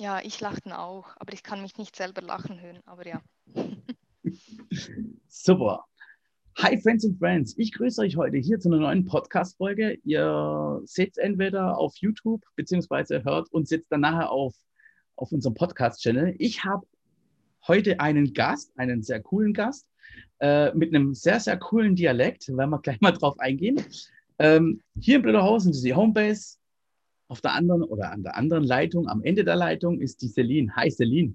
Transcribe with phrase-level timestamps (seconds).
[0.00, 3.20] Ja, ich lachte auch, aber ich kann mich nicht selber lachen hören, aber ja.
[5.26, 5.86] Super.
[6.58, 9.98] Hi Friends and Friends, ich grüße euch heute hier zu einer neuen Podcast-Folge.
[10.04, 14.54] Ihr es entweder auf YouTube beziehungsweise hört uns jetzt dann nachher auf,
[15.16, 16.36] auf unserem Podcast-Channel.
[16.38, 16.86] Ich habe
[17.66, 19.88] heute einen Gast, einen sehr coolen Gast,
[20.38, 23.84] äh, mit einem sehr, sehr coolen Dialekt, werden wir gleich mal drauf eingehen.
[24.38, 26.58] Ähm, hier in Blöderhausen ist die Homebase.
[27.28, 30.74] Auf der anderen oder an der anderen Leitung, am Ende der Leitung, ist die Celine.
[30.74, 31.34] Hi Celine.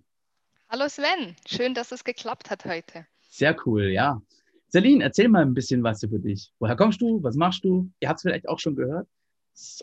[0.67, 3.05] Hallo Sven, schön, dass es geklappt hat heute.
[3.29, 4.19] Sehr cool, ja.
[4.71, 6.51] Celine, erzähl mal ein bisschen was über dich.
[6.57, 7.21] Woher kommst du?
[7.21, 7.91] Was machst du?
[7.99, 9.07] Ihr habt es vielleicht auch schon gehört.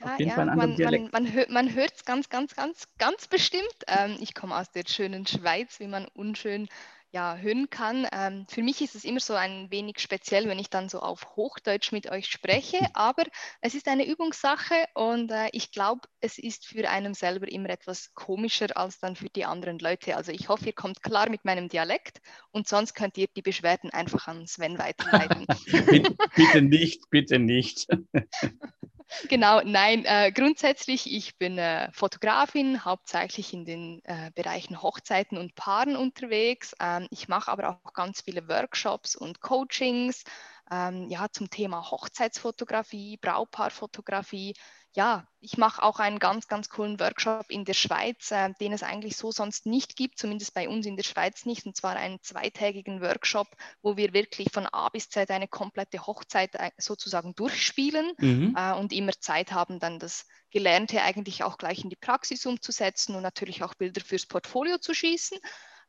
[0.00, 3.62] Ja, ja, man, man, man, hört, man hört es ganz, ganz, ganz, ganz bestimmt.
[3.86, 6.66] Ähm, ich komme aus der schönen Schweiz, wie man unschön
[7.12, 8.06] ja, hören kann.
[8.12, 11.36] Ähm, für mich ist es immer so ein wenig speziell, wenn ich dann so auf
[11.36, 13.24] Hochdeutsch mit euch spreche, aber
[13.60, 18.14] es ist eine Übungssache und äh, ich glaube, es ist für einen selber immer etwas
[18.14, 20.16] komischer als dann für die anderen Leute.
[20.16, 23.90] Also ich hoffe, ihr kommt klar mit meinem Dialekt und sonst könnt ihr die Beschwerden
[23.90, 25.46] einfach an Sven weiterleiten.
[25.86, 27.86] bitte, bitte nicht, bitte nicht.
[29.28, 35.54] Genau, nein, äh, grundsätzlich, ich bin äh, Fotografin, hauptsächlich in den äh, Bereichen Hochzeiten und
[35.56, 36.74] Paaren unterwegs.
[36.80, 40.22] Ähm, ich mache aber auch ganz viele Workshops und Coachings
[40.70, 44.54] ähm, ja, zum Thema Hochzeitsfotografie, Braupaarfotografie,
[44.92, 48.82] ja, ich mache auch einen ganz, ganz coolen Workshop in der Schweiz, äh, den es
[48.82, 52.20] eigentlich so sonst nicht gibt, zumindest bei uns in der Schweiz nicht, und zwar einen
[52.22, 53.46] zweitägigen Workshop,
[53.82, 58.56] wo wir wirklich von A bis Z eine komplette Hochzeit äh, sozusagen durchspielen mhm.
[58.58, 63.14] äh, und immer Zeit haben, dann das Gelernte eigentlich auch gleich in die Praxis umzusetzen
[63.14, 65.38] und natürlich auch Bilder fürs Portfolio zu schießen.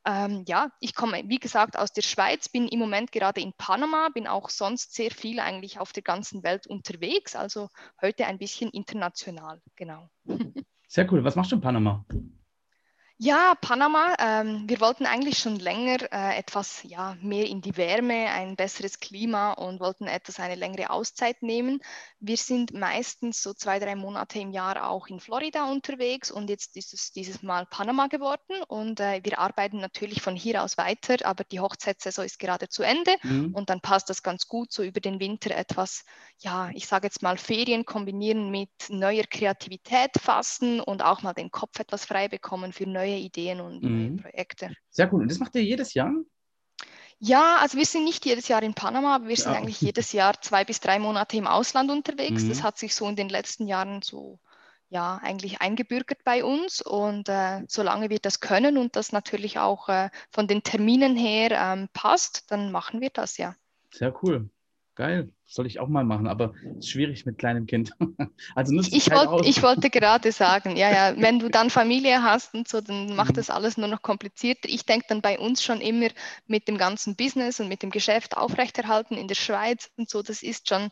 [0.05, 4.09] Ähm, ja, ich komme, wie gesagt, aus der Schweiz, bin im Moment gerade in Panama,
[4.13, 7.69] bin auch sonst sehr viel eigentlich auf der ganzen Welt unterwegs, also
[8.01, 10.09] heute ein bisschen international, genau.
[10.87, 11.23] Sehr cool.
[11.23, 12.03] Was machst du in Panama?
[13.23, 14.15] Ja, Panama.
[14.17, 18.99] Ähm, wir wollten eigentlich schon länger äh, etwas ja, mehr in die Wärme, ein besseres
[18.99, 21.81] Klima und wollten etwas eine längere Auszeit nehmen.
[22.19, 26.75] Wir sind meistens so zwei, drei Monate im Jahr auch in Florida unterwegs und jetzt
[26.75, 31.17] ist es dieses Mal Panama geworden und äh, wir arbeiten natürlich von hier aus weiter,
[31.23, 33.53] aber die Hochzeitssaison ist gerade zu Ende mhm.
[33.53, 36.05] und dann passt das ganz gut, so über den Winter etwas,
[36.39, 41.51] ja, ich sage jetzt mal Ferien kombinieren mit neuer Kreativität fassen und auch mal den
[41.51, 44.15] Kopf etwas frei bekommen für neue neue Ideen und mhm.
[44.15, 44.73] neue Projekte.
[44.89, 45.21] Sehr cool.
[45.21, 46.11] Und das macht ihr jedes Jahr?
[47.19, 49.59] Ja, also wir sind nicht jedes Jahr in Panama, aber wir sind ja.
[49.59, 52.43] eigentlich jedes Jahr zwei bis drei Monate im Ausland unterwegs.
[52.43, 52.49] Mhm.
[52.49, 54.39] Das hat sich so in den letzten Jahren so
[54.89, 59.87] ja eigentlich eingebürgert bei uns und äh, solange wir das können und das natürlich auch
[59.87, 63.55] äh, von den Terminen her ähm, passt, dann machen wir das ja.
[63.93, 64.49] Sehr cool.
[64.95, 67.91] Geil, soll ich auch mal machen, aber es ist schwierig mit kleinem Kind.
[68.55, 72.53] also ich, ich, wollt, ich wollte gerade sagen, ja, ja, wenn du dann Familie hast
[72.53, 73.35] und so, dann macht mhm.
[73.35, 74.69] das alles nur noch komplizierter.
[74.69, 76.07] Ich denke dann bei uns schon immer
[76.47, 80.41] mit dem ganzen Business und mit dem Geschäft aufrechterhalten in der Schweiz und so, das
[80.41, 80.89] ist schon,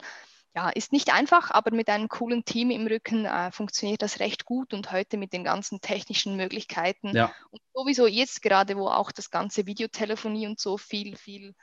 [0.54, 4.44] ja, ist nicht einfach, aber mit einem coolen Team im Rücken äh, funktioniert das recht
[4.44, 7.32] gut und heute mit den ganzen technischen Möglichkeiten ja.
[7.52, 11.56] und sowieso jetzt gerade, wo auch das ganze Videotelefonie und so viel, viel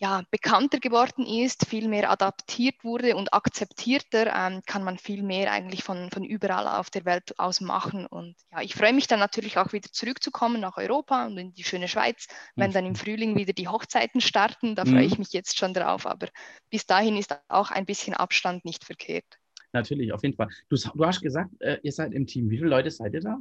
[0.00, 5.50] ja, bekannter geworden ist, viel mehr adaptiert wurde und akzeptierter, ähm, kann man viel mehr
[5.50, 8.06] eigentlich von, von überall auf der Welt aus machen.
[8.06, 11.64] Und ja, ich freue mich dann natürlich auch wieder zurückzukommen nach Europa und in die
[11.64, 12.96] schöne Schweiz, wenn dann im mhm.
[12.96, 14.76] Frühling wieder die Hochzeiten starten.
[14.76, 15.18] Da freue ich mhm.
[15.18, 16.06] mich jetzt schon drauf.
[16.06, 16.28] Aber
[16.70, 19.38] bis dahin ist auch ein bisschen Abstand nicht verkehrt.
[19.72, 20.48] Natürlich, auf jeden Fall.
[20.68, 22.50] Du, du hast gesagt, äh, ihr seid im Team.
[22.50, 23.38] Wie viele Leute seid ihr da?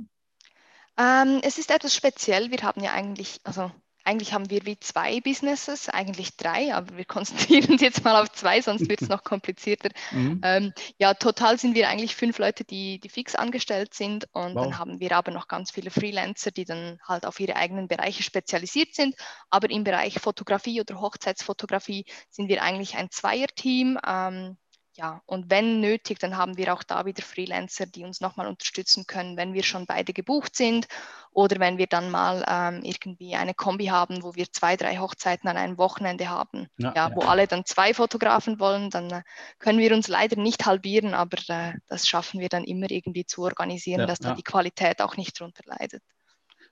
[0.98, 2.50] Ähm, es ist etwas speziell.
[2.50, 3.72] Wir haben ja eigentlich, also
[4.08, 8.32] eigentlich haben wir wie zwei Businesses, eigentlich drei, aber wir konzentrieren uns jetzt mal auf
[8.32, 9.90] zwei, sonst wird es noch komplizierter.
[10.12, 10.42] Mhm.
[10.44, 14.64] Ähm, ja, total sind wir eigentlich fünf Leute, die, die fix angestellt sind und wow.
[14.64, 18.24] dann haben wir aber noch ganz viele Freelancer, die dann halt auf ihre eigenen Bereiche
[18.24, 19.16] spezialisiert sind.
[19.50, 24.00] Aber im Bereich Fotografie oder Hochzeitsfotografie sind wir eigentlich ein Zweierteam.
[24.08, 24.58] Ähm,
[24.98, 29.06] ja, und wenn nötig, dann haben wir auch da wieder Freelancer, die uns nochmal unterstützen
[29.06, 30.88] können, wenn wir schon beide gebucht sind
[31.32, 35.48] oder wenn wir dann mal ähm, irgendwie eine Kombi haben, wo wir zwei, drei Hochzeiten
[35.48, 39.22] an einem Wochenende haben, ja, ja, wo alle dann zwei Fotografen wollen, dann äh,
[39.60, 43.44] können wir uns leider nicht halbieren, aber äh, das schaffen wir dann immer irgendwie zu
[43.44, 46.02] organisieren, ja, dass da die Qualität auch nicht drunter leidet.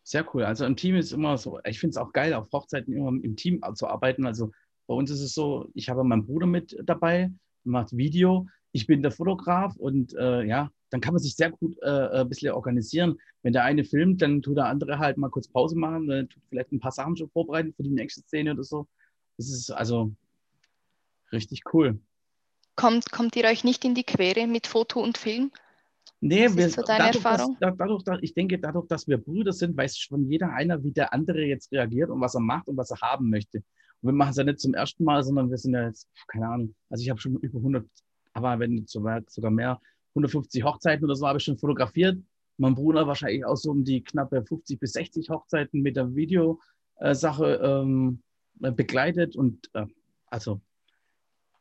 [0.02, 0.46] Sehr cool.
[0.46, 3.36] Also im Team ist immer so, ich finde es auch geil, auf Hochzeiten immer im
[3.36, 4.26] Team zu arbeiten.
[4.26, 4.52] Also
[4.88, 7.32] bei uns ist es so, ich habe meinen Bruder mit dabei,
[7.66, 11.78] macht Video, ich bin der Fotograf und äh, ja, dann kann man sich sehr gut
[11.82, 13.18] äh, äh, ein bisschen organisieren.
[13.42, 16.44] Wenn der eine filmt, dann tut der andere halt mal kurz Pause machen, dann tut
[16.50, 18.88] vielleicht ein paar Sachen schon vorbereiten für die nächste Szene oder so.
[19.38, 20.12] Das ist also
[21.32, 22.00] richtig cool.
[22.76, 25.52] Kommt, kommt ihr euch nicht in die Quere mit Foto und Film?
[26.22, 27.58] Nee, Was wir, so deine dadurch, Erfahrung?
[27.60, 30.92] Dass, dadurch, dass, ich denke, dadurch, dass wir Brüder sind, weiß schon jeder einer, wie
[30.92, 33.64] der andere jetzt reagiert und was er macht und was er haben möchte.
[34.06, 36.76] Wir machen es ja nicht zum ersten Mal, sondern wir sind ja jetzt, keine Ahnung,
[36.90, 37.88] also ich habe schon über 100,
[38.34, 39.82] aber wenn nicht sogar mehr,
[40.16, 42.18] 150 Hochzeiten oder so habe ich schon fotografiert.
[42.58, 47.60] Mein Bruder wahrscheinlich auch so um die knappe 50 bis 60 Hochzeiten mit der Videosache
[47.62, 48.22] ähm,
[48.60, 49.86] begleitet und äh,
[50.28, 50.62] also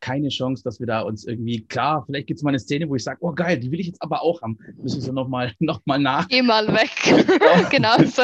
[0.05, 2.95] keine Chance, dass wir da uns irgendwie, klar, vielleicht gibt es mal eine Szene, wo
[2.95, 4.59] ich sage, oh geil, die will ich jetzt aber auch haben.
[4.77, 6.29] Müssen wir nochmal noch mal nach.
[6.29, 6.91] Geh mal weg.
[7.71, 8.23] genau so.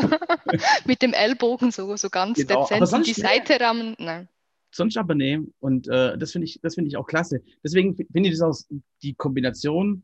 [0.84, 2.68] Mit dem Ellbogen so, so ganz genau.
[2.68, 3.96] dezent die Seite rammen.
[3.98, 4.28] Nein.
[4.72, 5.54] Sonst aber nehmen.
[5.58, 7.40] Und äh, das finde ich, find ich auch klasse.
[7.64, 10.02] Deswegen finde ich das auch die Kombination,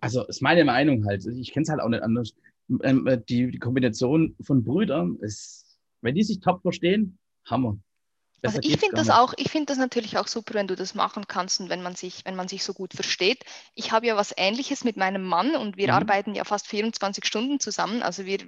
[0.00, 2.32] also ist meine Meinung halt, ich kenne es halt auch nicht anders.
[2.84, 7.76] Ähm, äh, die, die Kombination von Brüdern ist, wenn die sich top verstehen, Hammer.
[8.42, 11.26] Also ich finde das auch, ich finde das natürlich auch super, wenn du das machen
[11.26, 13.44] kannst und wenn man sich, wenn man sich so gut versteht.
[13.74, 15.94] Ich habe ja was Ähnliches mit meinem Mann und wir mhm.
[15.94, 18.02] arbeiten ja fast 24 Stunden zusammen.
[18.02, 18.38] Also wir,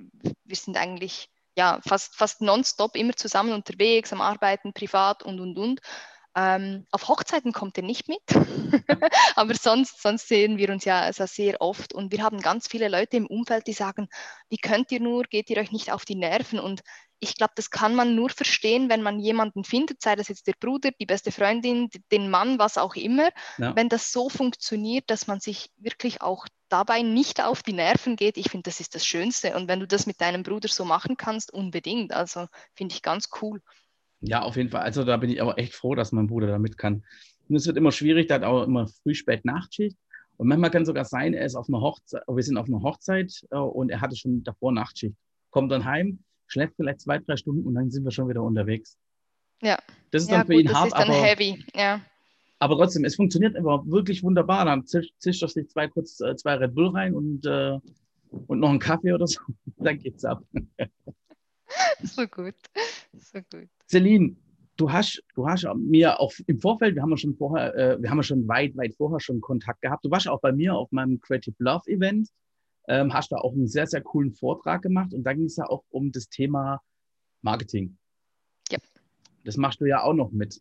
[0.45, 5.59] wir sind eigentlich ja fast, fast nonstop immer zusammen unterwegs, am Arbeiten, privat und und
[5.59, 5.81] und.
[6.37, 8.23] Ähm, auf Hochzeiten kommt er nicht mit,
[9.37, 12.89] aber sonst, sonst sehen wir uns ja also sehr oft und wir haben ganz viele
[12.89, 14.09] Leute im Umfeld, die sagen,
[14.49, 16.61] wie könnt ihr nur, geht ihr euch nicht auf die Nerven?
[16.61, 16.83] Und
[17.19, 20.55] ich glaube, das kann man nur verstehen, wenn man jemanden findet, sei das jetzt der
[20.59, 23.77] Bruder, die beste Freundin, den Mann, was auch immer, ja.
[23.77, 28.39] wenn das so funktioniert, dass man sich wirklich auch dabei nicht auf die Nerven geht.
[28.39, 29.55] Ich finde, das ist das Schönste.
[29.55, 32.13] Und wenn du das mit deinem Bruder so machen kannst, unbedingt.
[32.13, 33.61] Also finde ich ganz cool.
[34.21, 34.83] Ja, auf jeden Fall.
[34.83, 37.05] Also da bin ich aber echt froh, dass mein Bruder damit kann.
[37.49, 39.97] Und es wird immer schwierig, da hat auch immer früh, spät Nachtschicht.
[40.37, 43.31] Und manchmal kann sogar sein, er ist auf einer Hochzeit, wir sind auf einer Hochzeit
[43.51, 45.15] äh, und er hatte schon davor Nachtschicht.
[45.51, 48.97] Kommt dann heim, schläft vielleicht zwei, drei Stunden und dann sind wir schon wieder unterwegs.
[49.61, 49.79] Ja.
[50.11, 50.87] Das ist ja, dann für gut, ihn das hart.
[50.87, 52.01] Ist dann aber, heavy, ja.
[52.59, 54.65] Aber trotzdem, es funktioniert immer wirklich wunderbar.
[54.65, 57.79] Dann zischt, zischt er sich zwei, kurz äh, zwei Red Bull rein und, äh,
[58.47, 59.41] und noch einen Kaffee oder so.
[59.79, 60.43] dann geht's ab.
[62.03, 62.55] so gut.
[63.17, 63.69] So gut.
[63.89, 64.37] Celine,
[64.77, 68.11] du hast, du hast mir auch im Vorfeld, wir haben ja schon vorher, äh, wir
[68.11, 70.05] haben ja schon weit, weit vorher schon Kontakt gehabt.
[70.05, 72.29] Du warst auch bei mir auf meinem Creative Love Event
[72.91, 75.67] ähm, hast da auch einen sehr, sehr coolen Vortrag gemacht und da ging es ja
[75.67, 76.83] auch um das Thema
[77.41, 77.97] Marketing.
[78.71, 78.79] Ja.
[79.45, 80.61] Das machst du ja auch noch mit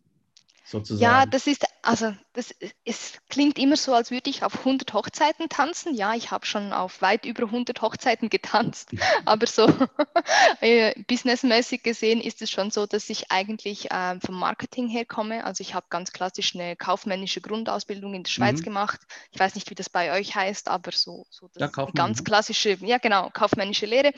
[0.64, 1.02] sozusagen.
[1.02, 2.54] Ja, das ist, also das,
[2.84, 5.94] es klingt immer so, als würde ich auf 100 Hochzeiten tanzen.
[5.94, 8.90] Ja, ich habe schon auf weit über 100 Hochzeiten getanzt,
[9.24, 9.66] aber so
[10.60, 15.44] äh, businessmäßig gesehen ist es schon so, dass ich eigentlich äh, vom Marketing her komme.
[15.44, 18.64] Also ich habe ganz klassisch eine kaufmännische Grundausbildung in der Schweiz mhm.
[18.64, 19.00] gemacht.
[19.32, 22.76] Ich weiß nicht, wie das bei euch heißt, aber so, so das ja, ganz klassische,
[22.80, 24.12] ja genau, kaufmännische Lehre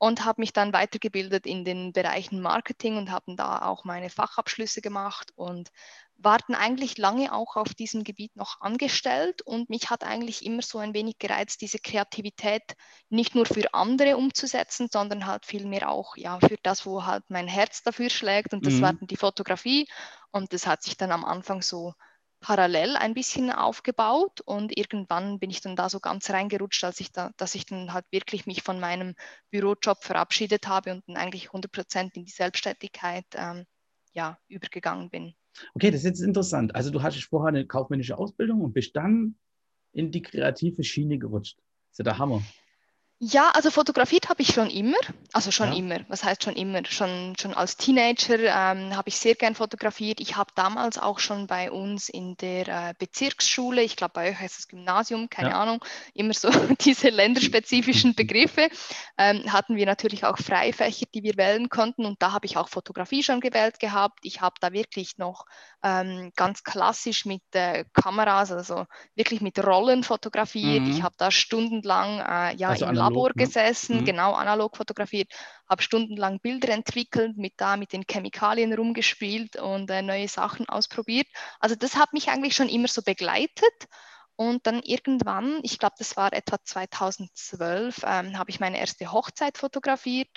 [0.00, 4.80] und habe mich dann weitergebildet in den Bereichen Marketing und habe da auch meine Fachabschlüsse
[4.80, 5.68] gemacht und
[6.16, 9.42] war dann eigentlich lange auch auf diesem Gebiet noch angestellt.
[9.42, 12.62] Und mich hat eigentlich immer so ein wenig gereizt, diese Kreativität
[13.10, 17.46] nicht nur für andere umzusetzen, sondern halt vielmehr auch ja, für das, wo halt mein
[17.46, 18.54] Herz dafür schlägt.
[18.54, 18.80] Und das mhm.
[18.80, 19.86] war dann die Fotografie.
[20.30, 21.92] Und das hat sich dann am Anfang so
[22.40, 27.12] parallel ein bisschen aufgebaut und irgendwann bin ich dann da so ganz reingerutscht, als ich
[27.12, 29.14] da, dass ich dann halt wirklich mich von meinem
[29.50, 33.66] Bürojob verabschiedet habe und dann eigentlich 100 Prozent in die Selbstständigkeit ähm,
[34.12, 35.34] ja, übergegangen bin.
[35.74, 36.74] Okay, das ist jetzt interessant.
[36.74, 39.36] Also du hattest vorher eine kaufmännische Ausbildung und bist dann
[39.92, 41.58] in die kreative Schiene gerutscht.
[41.58, 42.42] Das ist ja der Hammer.
[43.22, 44.96] Ja, also fotografiert habe ich schon immer,
[45.34, 45.78] also schon ja.
[45.78, 46.80] immer, was heißt schon immer?
[46.86, 50.20] Schon, schon als Teenager ähm, habe ich sehr gern fotografiert.
[50.20, 54.38] Ich habe damals auch schon bei uns in der äh, Bezirksschule, ich glaube bei euch
[54.38, 55.60] heißt es Gymnasium, keine ja.
[55.60, 55.84] Ahnung,
[56.14, 56.48] immer so
[56.80, 58.70] diese länderspezifischen Begriffe,
[59.18, 62.70] ähm, hatten wir natürlich auch Freifächer, die wir wählen konnten und da habe ich auch
[62.70, 64.20] Fotografie schon gewählt gehabt.
[64.22, 65.44] Ich habe da wirklich noch
[65.82, 70.84] ähm, ganz klassisch mit äh, Kameras, also wirklich mit Rollen fotografiert.
[70.84, 70.90] Mhm.
[70.90, 73.44] Ich habe da stundenlang äh, ja, also im Labor ne?
[73.44, 74.04] gesessen, mhm.
[74.04, 75.32] genau analog fotografiert,
[75.68, 81.26] habe stundenlang Bilder entwickelt, mit da mit den Chemikalien rumgespielt und äh, neue Sachen ausprobiert.
[81.58, 83.88] Also das hat mich eigentlich schon immer so begleitet.
[84.36, 89.58] Und dann irgendwann, ich glaube, das war etwa 2012, ähm, habe ich meine erste Hochzeit
[89.58, 90.30] fotografiert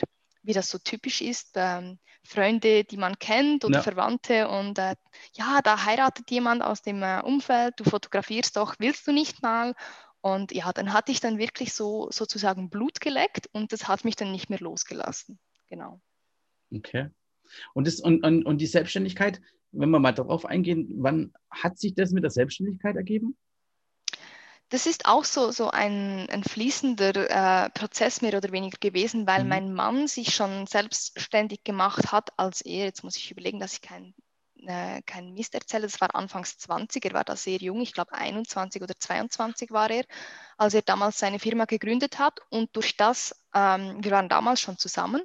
[0.44, 3.82] wie das so typisch ist, ähm, Freunde, die man kennt oder ja.
[3.82, 4.96] Verwandte und äh,
[5.34, 9.74] ja, da heiratet jemand aus dem äh, Umfeld, du fotografierst doch, willst du nicht mal?
[10.24, 14.16] Und ja, dann hatte ich dann wirklich so sozusagen Blut geleckt und das hat mich
[14.16, 15.38] dann nicht mehr losgelassen.
[15.68, 16.00] Genau.
[16.74, 17.10] Okay.
[17.74, 19.42] Und, das, und, und, und die Selbstständigkeit,
[19.74, 23.38] wenn wir mal darauf eingehen, wann hat sich das mit der Selbstständigkeit ergeben?
[24.74, 29.44] das ist auch so, so ein, ein fließender äh, Prozess mehr oder weniger gewesen, weil
[29.44, 29.50] mhm.
[29.50, 33.82] mein Mann sich schon selbstständig gemacht hat, als er, jetzt muss ich überlegen, dass ich
[33.82, 34.16] keinen
[34.68, 38.14] äh, keinen Mist erzähle, das war anfangs 20, er war da sehr jung, ich glaube
[38.14, 40.06] 21 oder 22 war er,
[40.58, 42.40] als er damals seine Firma gegründet hat.
[42.50, 45.22] Und durch das, ähm, wir waren damals schon zusammen,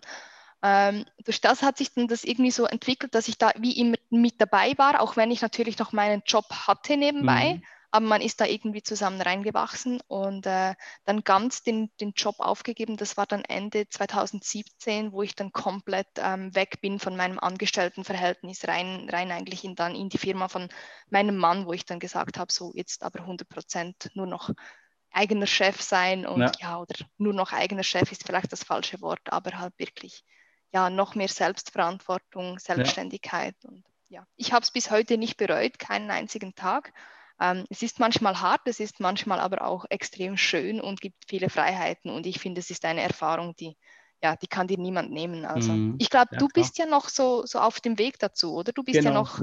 [0.62, 3.96] ähm, durch das hat sich dann das irgendwie so entwickelt, dass ich da wie immer
[4.10, 7.54] mit dabei war, auch wenn ich natürlich noch meinen Job hatte nebenbei.
[7.54, 12.36] Mhm aber man ist da irgendwie zusammen reingewachsen und äh, dann ganz den, den Job
[12.38, 12.96] aufgegeben.
[12.96, 18.68] Das war dann Ende 2017, wo ich dann komplett ähm, weg bin von meinem Angestelltenverhältnis,
[18.68, 20.68] rein, rein eigentlich in, dann in die Firma von
[21.08, 24.50] meinem Mann, wo ich dann gesagt habe, so jetzt aber 100 Prozent nur noch
[25.10, 26.52] eigener Chef sein und ja.
[26.60, 30.24] ja, oder nur noch eigener Chef ist vielleicht das falsche Wort, aber halt wirklich
[30.72, 33.70] ja noch mehr Selbstverantwortung, Selbstständigkeit ja.
[33.70, 36.92] und ja, ich habe es bis heute nicht bereut, keinen einzigen Tag.
[37.40, 41.48] Ähm, es ist manchmal hart, es ist manchmal aber auch extrem schön und gibt viele
[41.48, 42.10] Freiheiten.
[42.10, 43.76] Und ich finde, es ist eine Erfahrung, die,
[44.22, 45.44] ja, die kann dir niemand nehmen.
[45.44, 45.94] Also mhm.
[45.98, 46.62] ich glaube, ja, du klar.
[46.62, 48.72] bist ja noch so, so auf dem Weg dazu, oder?
[48.72, 49.10] Du bist genau.
[49.10, 49.42] ja noch,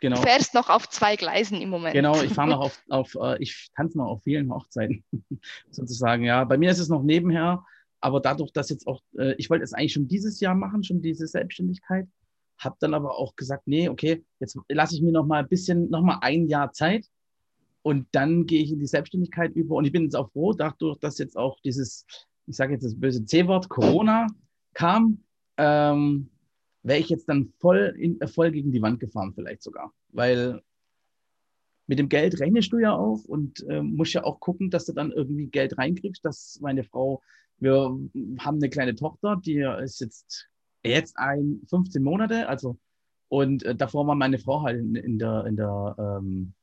[0.00, 0.16] genau.
[0.16, 1.94] du fährst noch auf zwei Gleisen im Moment.
[1.94, 5.04] Genau, ich fahre noch auf, auf äh, ich tanze noch auf vielen Hochzeiten,
[5.70, 6.24] sozusagen.
[6.24, 7.62] Ja, bei mir ist es noch nebenher,
[8.00, 11.02] aber dadurch, dass jetzt auch, äh, ich wollte es eigentlich schon dieses Jahr machen, schon
[11.02, 12.08] diese Selbstständigkeit
[12.64, 15.90] habe dann aber auch gesagt, nee, okay, jetzt lasse ich mir noch mal ein bisschen,
[15.90, 17.06] noch mal ein Jahr Zeit
[17.82, 19.76] und dann gehe ich in die Selbstständigkeit über.
[19.76, 22.06] Und ich bin jetzt auch froh, dadurch, dass jetzt auch dieses,
[22.46, 24.26] ich sage jetzt das böse C-Wort, Corona
[24.74, 25.22] kam,
[25.56, 26.30] ähm,
[26.82, 29.92] wäre ich jetzt dann voll, in, äh, voll gegen die Wand gefahren, vielleicht sogar.
[30.10, 30.62] Weil
[31.86, 34.92] mit dem Geld rechnest du ja auch und äh, musst ja auch gucken, dass du
[34.92, 37.22] dann irgendwie Geld reinkriegst, dass meine Frau,
[37.58, 37.74] wir
[38.38, 40.48] haben eine kleine Tochter, die ist jetzt
[40.90, 42.78] jetzt ein 15 Monate, also
[43.28, 46.54] und äh, davor war meine Frau halt in, in der, in der ähm,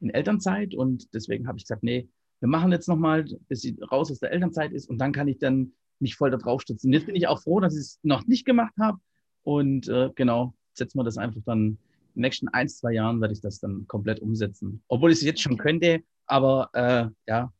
[0.00, 2.08] in Elternzeit und deswegen habe ich gesagt, nee,
[2.40, 5.38] wir machen jetzt nochmal, bis sie raus aus der Elternzeit ist und dann kann ich
[5.38, 6.92] dann mich voll da drauf stützen.
[6.92, 8.98] Jetzt bin ich auch froh, dass ich es noch nicht gemacht habe
[9.42, 11.76] und äh, genau, setzen wir das einfach dann in
[12.14, 14.82] den nächsten ein, zwei Jahren werde ich das dann komplett umsetzen.
[14.88, 17.52] Obwohl ich es jetzt schon könnte, aber äh, ja,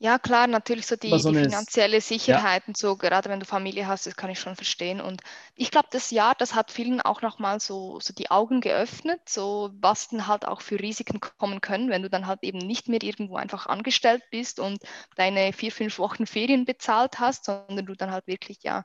[0.00, 2.68] ja, klar, natürlich so die, so die finanzielle Sicherheit ja.
[2.68, 5.00] und so, gerade wenn du Familie hast, das kann ich schon verstehen.
[5.00, 5.22] Und
[5.56, 9.70] ich glaube, das Jahr, das hat vielen auch nochmal so, so die Augen geöffnet, so
[9.80, 13.02] was dann halt auch für Risiken kommen können, wenn du dann halt eben nicht mehr
[13.02, 14.78] irgendwo einfach angestellt bist und
[15.16, 18.84] deine vier, fünf Wochen Ferien bezahlt hast, sondern du dann halt wirklich ja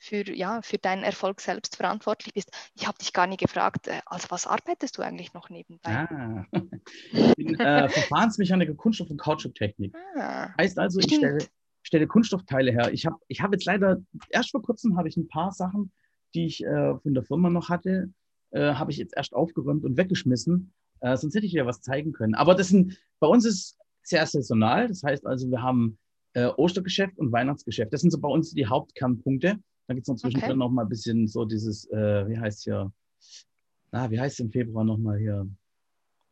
[0.00, 2.50] für, ja, für deinen Erfolg selbst verantwortlich bist.
[2.74, 5.90] Ich habe dich gar nicht gefragt, äh, als was arbeitest du eigentlich noch nebenbei?
[5.90, 6.46] Ah.
[7.12, 9.94] Ich bin äh, Verfahrensmechaniker Kunststoff- und Kautschuktechnik.
[10.16, 10.48] Ah.
[10.58, 11.38] Heißt also, ich stelle,
[11.82, 12.92] stelle, Kunststoffteile her.
[12.92, 13.98] Ich habe ich hab jetzt leider,
[14.30, 15.92] erst vor kurzem habe ich ein paar Sachen,
[16.34, 18.10] die ich äh, von der Firma noch hatte,
[18.52, 20.72] äh, habe ich jetzt erst aufgeräumt und weggeschmissen.
[21.00, 22.34] Äh, sonst hätte ich ja was zeigen können.
[22.34, 24.88] Aber das sind, bei uns ist sehr saisonal.
[24.88, 25.98] Das heißt also, wir haben
[26.32, 27.92] äh, Ostergeschäft und Weihnachtsgeschäft.
[27.92, 29.58] Das sind so bei uns die Hauptkernpunkte.
[29.90, 30.58] Dann gibt es noch zwischendrin okay.
[30.60, 32.92] noch mal ein bisschen so dieses, äh, wie heißt hier,
[33.90, 35.48] na, wie heißt es im Februar nochmal hier?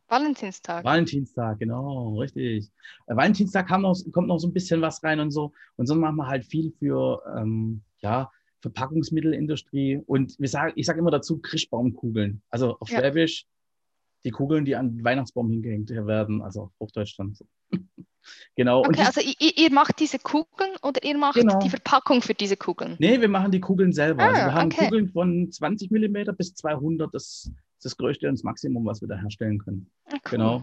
[0.07, 0.85] Valentinstag.
[0.85, 2.71] Valentinstag, genau, richtig.
[3.09, 5.51] Äh, Valentinstag noch, kommt noch so ein bisschen was rein und so.
[5.75, 10.03] Und sonst machen wir halt viel für, ähm, ja, Verpackungsmittelindustrie.
[10.07, 12.41] Und wir sagen, ich sage immer dazu Krischbaumkugeln.
[12.51, 13.01] Also auf ja.
[13.01, 13.45] Schwäbisch
[14.23, 17.45] die Kugeln, die an den Weihnachtsbaum hingehängt werden, also auf Hochdeutsch dann so.
[18.57, 18.81] Genau.
[18.81, 21.59] Okay, also ihr, ihr, macht diese Kugeln oder ihr macht genau.
[21.61, 22.97] die Verpackung für diese Kugeln?
[22.99, 24.23] Nee, wir machen die Kugeln selber.
[24.23, 24.85] Ah, also wir haben okay.
[24.85, 29.09] Kugeln von 20 mm bis 200, das ist das größte und das Maximum, was wir
[29.09, 29.91] da herstellen können.
[30.07, 30.21] Ah, cool.
[30.31, 30.57] Genau.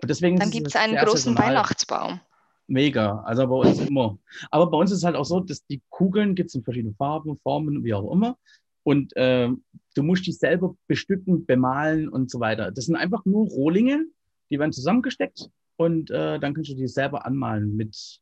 [0.00, 1.48] Und deswegen Dann gibt es einen großen saisonal.
[1.48, 2.20] Weihnachtsbaum.
[2.66, 4.18] Mega, also bei uns immer.
[4.50, 6.94] Aber bei uns ist es halt auch so, dass die Kugeln gibt es in verschiedenen
[6.94, 8.36] Farben, Formen, wie auch immer.
[8.82, 9.48] Und äh,
[9.94, 12.72] du musst die selber bestücken, bemalen und so weiter.
[12.72, 14.06] Das sind einfach nur Rohlinge,
[14.50, 15.50] die werden zusammengesteckt
[15.84, 17.76] und äh, dann kannst du die selber anmalen.
[17.76, 18.20] Mit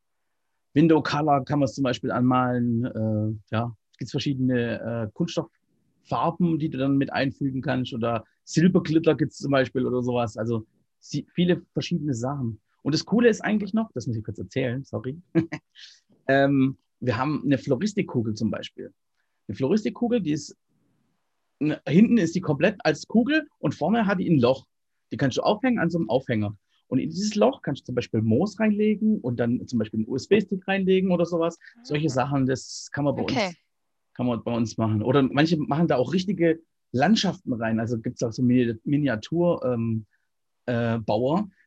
[0.75, 2.85] Window Color kann man es zum Beispiel anmalen.
[2.85, 7.93] Äh, ja, es gibt verschiedene äh, Kunststofffarben, die du dann mit einfügen kannst.
[7.93, 10.37] Oder Silberglitter gibt es zum Beispiel oder sowas.
[10.37, 10.67] Also
[11.00, 12.61] viele verschiedene Sachen.
[12.83, 15.21] Und das Coole ist eigentlich noch, das muss ich kurz erzählen, sorry.
[16.29, 18.93] ähm, wir haben eine Floristikkugel zum Beispiel.
[19.49, 20.57] Eine Floristikkugel, die ist,
[21.87, 24.67] hinten ist die komplett als Kugel und vorne hat die ein Loch.
[25.12, 26.57] Die kannst du aufhängen an so einem Aufhänger.
[26.90, 30.09] Und in dieses Loch kannst du zum Beispiel Moos reinlegen und dann zum Beispiel einen
[30.09, 31.56] USB-Stick reinlegen oder sowas.
[31.85, 32.11] Solche ah.
[32.11, 33.47] Sachen, das kann man bei okay.
[33.47, 33.56] uns
[34.14, 35.02] kann man bei uns machen.
[35.02, 36.61] Oder manche machen da auch richtige
[36.92, 37.80] Landschaften rein.
[37.80, 40.04] Also gibt es auch so Miniaturbauer, ähm,
[40.66, 40.99] äh,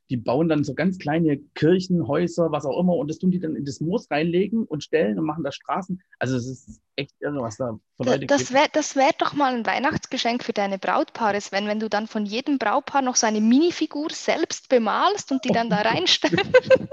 [0.10, 3.40] die bauen dann so ganz kleine Kirchen, Häuser, was auch immer, und das tun die
[3.40, 6.02] dann in das Moos reinlegen und stellen und machen da Straßen.
[6.20, 9.66] Also es ist echt irre, was da von Leute Das wäre wär doch mal ein
[9.66, 14.10] Weihnachtsgeschenk für deine Brautpaare, Sven, wenn du dann von jedem Brautpaar noch so eine Minifigur
[14.12, 16.46] selbst bemalst und die dann da reinstellst.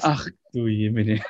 [0.03, 1.23] Ach du je, bitte.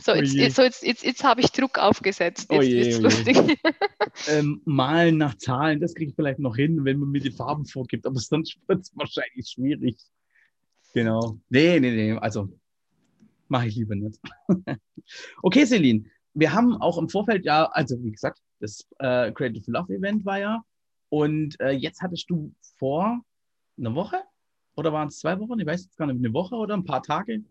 [0.00, 2.50] so, jetzt, jetzt, so jetzt, jetzt, jetzt habe ich Druck aufgesetzt.
[2.50, 3.36] Jetzt oh je, oh lustig.
[4.28, 7.66] ähm, malen nach Zahlen, das kriege ich vielleicht noch hin, wenn man mir die Farben
[7.66, 9.96] vorgibt, aber sonst wird es wahrscheinlich schwierig.
[10.92, 11.38] Genau.
[11.48, 12.48] Nee, nee, nee, also
[13.48, 14.18] mache ich lieber nicht.
[15.42, 19.94] okay, Celine, wir haben auch im Vorfeld ja, also wie gesagt, das äh, Creative Love
[19.94, 20.62] Event war ja.
[21.08, 23.20] Und äh, jetzt hattest du vor
[23.78, 24.22] einer Woche
[24.76, 25.58] oder waren es zwei Wochen?
[25.58, 27.42] Ich weiß jetzt gar nicht, eine Woche oder ein paar Tage?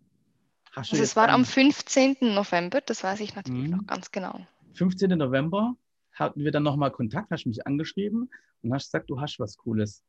[0.74, 2.18] also es war am 15.
[2.22, 3.78] November, das weiß ich natürlich mhm.
[3.78, 4.40] noch ganz genau.
[4.74, 5.10] 15.
[5.12, 5.76] November
[6.14, 8.30] hatten wir dann nochmal Kontakt, hast mich angeschrieben
[8.62, 10.04] und hast gesagt, du hast was Cooles.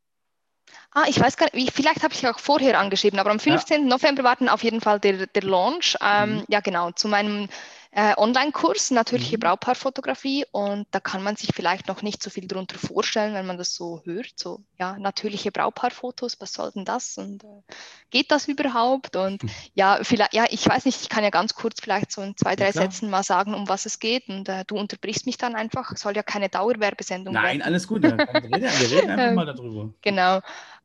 [0.94, 3.82] Ah, ich weiß gar nicht, vielleicht habe ich auch vorher angeschrieben, aber am 15.
[3.82, 3.88] Ja.
[3.88, 5.96] November war dann auf jeden Fall der, der Launch.
[6.02, 6.44] Ähm, mhm.
[6.48, 7.48] Ja, genau, zu meinem
[7.94, 9.40] äh, Online-Kurs, natürliche mhm.
[9.40, 10.46] Braupaarfotografie.
[10.50, 13.74] Und da kann man sich vielleicht noch nicht so viel darunter vorstellen, wenn man das
[13.74, 14.32] so hört.
[14.36, 17.18] So, ja, natürliche Braupaarfotos, was soll denn das?
[17.18, 17.62] Und äh,
[18.10, 19.14] geht das überhaupt?
[19.16, 19.42] Und
[19.74, 22.56] ja, vielleicht, ja, ich weiß nicht, ich kann ja ganz kurz vielleicht so in zwei,
[22.56, 24.28] drei ja, Sätzen mal sagen, um was es geht.
[24.28, 25.92] Und äh, du unterbrichst mich dann einfach.
[25.92, 27.62] Es soll ja keine Dauerwerbesendung Nein, werden.
[27.62, 28.02] alles gut.
[28.02, 29.90] Wir reden, wir reden einfach mal darüber.
[30.00, 30.40] Genau.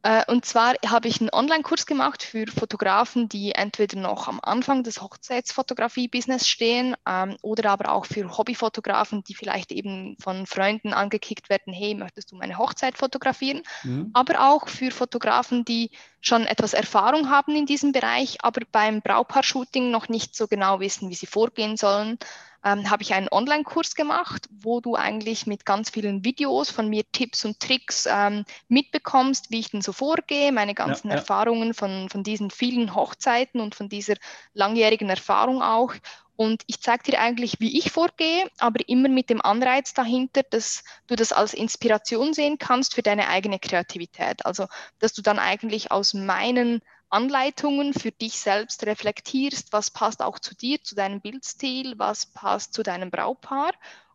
[0.07, 4.83] Äh, und zwar habe ich einen Online-Kurs gemacht für Fotografen, die entweder noch am Anfang
[4.83, 11.49] des Hochzeitsfotografie-Business stehen ähm, oder aber auch für Hobbyfotografen, die vielleicht eben von Freunden angekickt
[11.49, 13.63] werden, hey, möchtest du meine Hochzeit fotografieren?
[13.83, 14.11] Mhm.
[14.13, 19.91] Aber auch für Fotografen, die schon etwas Erfahrung haben in diesem Bereich, aber beim Brautpaar-Shooting
[19.91, 22.17] noch nicht so genau wissen, wie sie vorgehen sollen
[22.63, 27.03] ähm, habe ich einen Online-Kurs gemacht, wo du eigentlich mit ganz vielen Videos von mir
[27.11, 31.19] Tipps und Tricks ähm, mitbekommst, wie ich denn so vorgehe, meine ganzen ja, ja.
[31.19, 34.15] Erfahrungen von, von diesen vielen Hochzeiten und von dieser
[34.53, 35.93] langjährigen Erfahrung auch.
[36.37, 40.83] Und ich zeige dir eigentlich, wie ich vorgehe, aber immer mit dem Anreiz dahinter, dass
[41.07, 44.45] du das als Inspiration sehen kannst für deine eigene Kreativität.
[44.45, 44.67] Also,
[44.99, 50.55] dass du dann eigentlich aus meinen Anleitungen für dich selbst reflektierst, was passt auch zu
[50.55, 53.71] dir, zu deinem Bildstil, was passt zu deinem Braupaar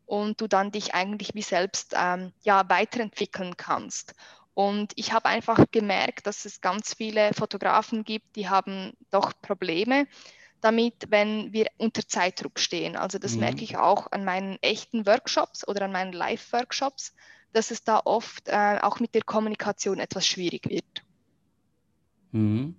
[0.06, 4.14] und du dann dich eigentlich wie selbst ähm, ja, weiterentwickeln kannst.
[4.54, 10.06] Und ich habe einfach gemerkt, dass es ganz viele Fotografen gibt, die haben doch Probleme
[10.61, 12.96] damit, wenn wir unter Zeitdruck stehen.
[12.96, 13.40] Also das mhm.
[13.40, 17.14] merke ich auch an meinen echten Workshops oder an meinen Live-Workshops,
[17.52, 21.02] dass es da oft äh, auch mit der Kommunikation etwas schwierig wird.
[22.32, 22.76] Mhm.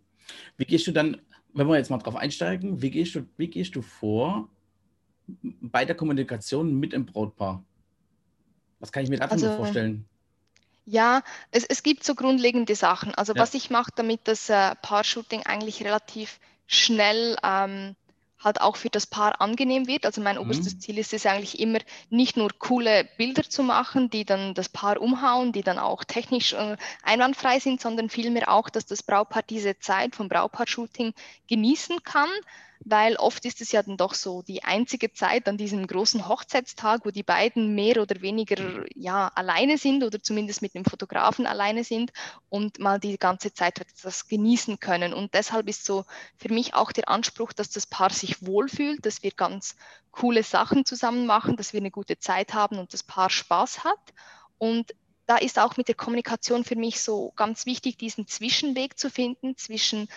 [0.58, 1.22] Wie gehst du dann,
[1.54, 4.50] wenn wir jetzt mal drauf einsteigen, wie gehst du, wie gehst du vor
[5.62, 7.64] bei der Kommunikation mit dem Brautpaar?
[8.80, 10.06] Was kann ich mir davon also, vorstellen?
[10.86, 13.16] Ja, es, es gibt so grundlegende Sachen.
[13.16, 13.42] Also ja.
[13.42, 17.96] was ich mache, damit das äh, Paar-Shooting eigentlich relativ schnell ähm,
[18.44, 20.06] halt auch für das Paar angenehm wird.
[20.06, 20.44] Also mein mhm.
[20.44, 21.80] oberstes Ziel ist es eigentlich immer,
[22.10, 26.54] nicht nur coole Bilder zu machen, die dann das Paar umhauen, die dann auch technisch
[26.54, 31.14] äh, einwandfrei sind, sondern vielmehr auch, dass das Braupaar diese Zeit vom Brautpaar-Shooting
[31.48, 32.30] genießen kann
[32.86, 37.06] weil oft ist es ja dann doch so die einzige Zeit an diesem großen Hochzeitstag,
[37.06, 41.84] wo die beiden mehr oder weniger ja alleine sind oder zumindest mit dem Fotografen alleine
[41.84, 42.12] sind
[42.50, 45.14] und mal die ganze Zeit das genießen können.
[45.14, 46.06] Und deshalb ist so
[46.38, 49.76] für mich auch der Anspruch, dass das Paar sich wohlfühlt, dass wir ganz
[50.12, 54.14] coole Sachen zusammen machen, dass wir eine gute Zeit haben und das Paar Spaß hat.
[54.58, 54.94] Und
[55.26, 59.58] da ist auch mit der Kommunikation für mich so ganz wichtig, diesen Zwischenweg zu finden
[59.58, 60.10] zwischen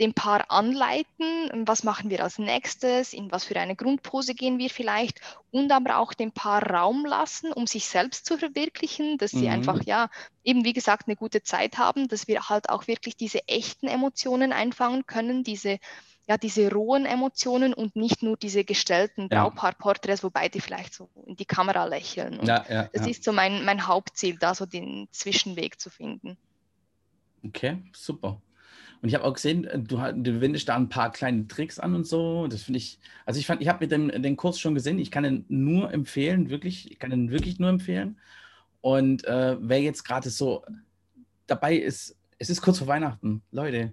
[0.00, 4.70] dem Paar anleiten, was machen wir als nächstes, in was für eine Grundpose gehen wir
[4.70, 5.20] vielleicht
[5.52, 9.52] und aber auch dem Paar Raum lassen, um sich selbst zu verwirklichen, dass sie mhm.
[9.52, 10.08] einfach, ja,
[10.42, 14.52] eben wie gesagt, eine gute Zeit haben, dass wir halt auch wirklich diese echten Emotionen
[14.52, 15.78] einfangen können, diese
[16.26, 19.42] ja, diese rohen Emotionen und nicht nur diese gestellten ja.
[19.42, 22.40] Braupaarporträts, wo beide vielleicht so in die Kamera lächeln.
[22.44, 26.38] Ja, ja, das ist so mein, mein Hauptziel, da so den Zwischenweg zu finden.
[27.44, 28.40] Okay, super.
[29.04, 31.94] Und ich habe auch gesehen, äh, du, du, wendest da ein paar kleine Tricks an
[31.94, 32.46] und so.
[32.46, 34.98] Das finde ich, also ich fand, ich habe mit dem den Kurs schon gesehen.
[34.98, 38.18] Ich kann ihn nur empfehlen, wirklich, ich kann ihn wirklich nur empfehlen.
[38.80, 40.64] Und äh, wer jetzt gerade so
[41.46, 43.92] dabei ist, es ist kurz vor Weihnachten, Leute,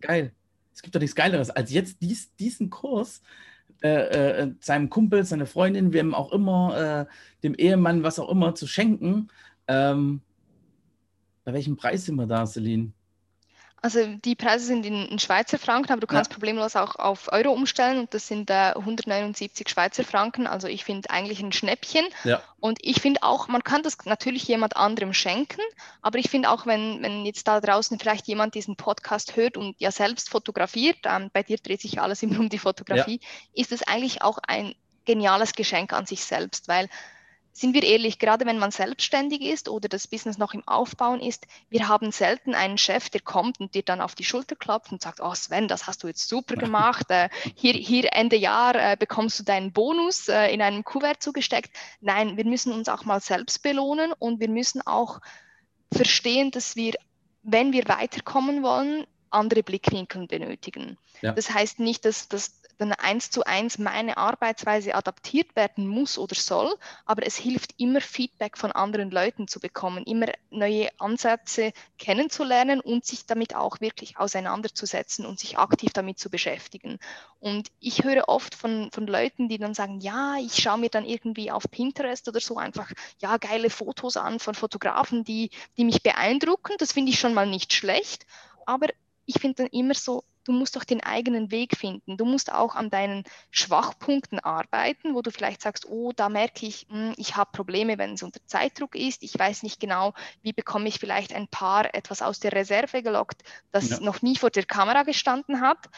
[0.00, 0.32] geil.
[0.72, 3.22] Es gibt doch nichts Geileres, als jetzt dies, diesen Kurs
[3.82, 8.54] äh, äh, seinem Kumpel, seiner Freundin, wem auch immer, äh, dem Ehemann, was auch immer,
[8.54, 9.26] zu schenken.
[9.66, 10.20] Ähm,
[11.42, 12.92] bei welchem Preis sind wir da, Celine?
[13.86, 16.34] Also die Preise sind in, in Schweizer Franken, aber du kannst ja.
[16.34, 20.48] problemlos auch auf Euro umstellen und das sind äh, 179 Schweizer Franken.
[20.48, 22.04] Also ich finde eigentlich ein Schnäppchen.
[22.24, 22.42] Ja.
[22.58, 25.60] Und ich finde auch, man kann das natürlich jemand anderem schenken,
[26.02, 29.76] aber ich finde auch, wenn, wenn jetzt da draußen vielleicht jemand diesen Podcast hört und
[29.78, 33.62] ja selbst fotografiert, ähm, bei dir dreht sich alles immer um die Fotografie, ja.
[33.62, 36.88] ist es eigentlich auch ein geniales Geschenk an sich selbst, weil
[37.56, 41.46] sind wir ehrlich, gerade wenn man selbstständig ist oder das Business noch im Aufbauen ist,
[41.70, 45.00] wir haben selten einen Chef, der kommt und dir dann auf die Schulter klopft und
[45.00, 48.96] sagt, oh Sven, das hast du jetzt super gemacht, äh, hier, hier Ende Jahr äh,
[48.98, 51.74] bekommst du deinen Bonus äh, in einem Kuvert zugesteckt.
[52.02, 55.20] Nein, wir müssen uns auch mal selbst belohnen und wir müssen auch
[55.90, 56.92] verstehen, dass wir,
[57.42, 60.98] wenn wir weiterkommen wollen, andere Blickwinkel benötigen.
[61.22, 61.32] Ja.
[61.32, 66.34] Das heißt nicht, dass, dass dann eins zu eins meine Arbeitsweise adaptiert werden muss oder
[66.34, 72.80] soll, aber es hilft immer Feedback von anderen Leuten zu bekommen, immer neue Ansätze kennenzulernen
[72.80, 76.98] und sich damit auch wirklich auseinanderzusetzen und sich aktiv damit zu beschäftigen.
[77.40, 81.04] Und ich höre oft von, von Leuten, die dann sagen, ja, ich schaue mir dann
[81.04, 86.02] irgendwie auf Pinterest oder so einfach ja geile Fotos an von Fotografen, die, die mich
[86.02, 86.74] beeindrucken.
[86.78, 88.26] Das finde ich schon mal nicht schlecht,
[88.66, 88.88] aber
[89.26, 92.16] ich finde dann immer so, du musst doch den eigenen Weg finden.
[92.16, 96.86] Du musst auch an deinen Schwachpunkten arbeiten, wo du vielleicht sagst, oh, da merke ich,
[96.88, 99.22] hm, ich habe Probleme, wenn es unter Zeitdruck ist.
[99.22, 103.42] Ich weiß nicht genau, wie bekomme ich vielleicht ein Paar etwas aus der Reserve gelockt,
[103.72, 104.00] das ja.
[104.00, 105.88] noch nie vor der Kamera gestanden hat.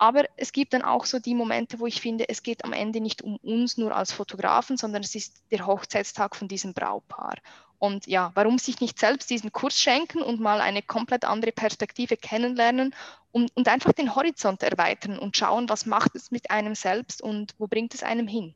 [0.00, 3.00] Aber es gibt dann auch so die Momente, wo ich finde, es geht am Ende
[3.00, 7.34] nicht um uns nur als Fotografen, sondern es ist der Hochzeitstag von diesem Brautpaar.
[7.78, 12.16] Und ja, warum sich nicht selbst diesen Kurs schenken und mal eine komplett andere Perspektive
[12.16, 12.94] kennenlernen
[13.30, 17.54] und, und einfach den Horizont erweitern und schauen, was macht es mit einem selbst und
[17.58, 18.54] wo bringt es einem hin.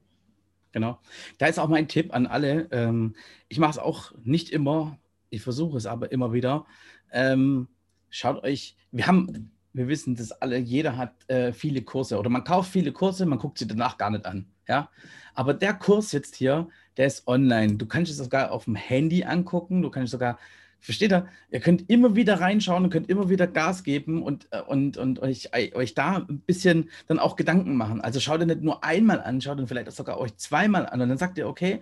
[0.73, 0.99] Genau.
[1.39, 2.69] Da ist auch mein Tipp an alle.
[2.73, 3.15] Ähm,
[3.49, 4.99] ich mache es auch nicht immer,
[5.31, 6.67] ich versuche es aber immer wieder.
[7.13, 7.69] Ähm,
[8.11, 12.45] schaut euch, wir haben, wir wissen das alle, jeder hat äh, viele Kurse oder man
[12.45, 14.52] kauft viele Kurse, man guckt sie danach gar nicht an.
[14.69, 14.91] Ja,
[15.35, 17.77] aber der Kurs jetzt hier, der ist online.
[17.77, 19.83] Du kannst es sogar auf dem Handy angucken.
[19.83, 20.39] Du kannst sogar,
[20.81, 21.27] versteht ihr?
[21.51, 25.21] Ihr könnt immer wieder reinschauen und könnt immer wieder Gas geben und, äh, und, und
[25.21, 28.01] euch, euch da ein bisschen dann auch Gedanken machen.
[28.01, 31.09] Also schaut ihr nicht nur einmal an, schaut dann vielleicht sogar euch zweimal an und
[31.09, 31.81] dann sagt ihr, okay,